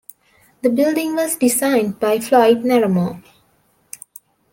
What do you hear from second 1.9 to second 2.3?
by